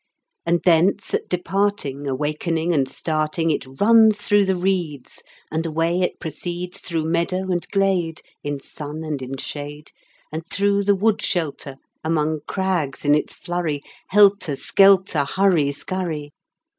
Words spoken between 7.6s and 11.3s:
glade, In sun and in shade, And through the wood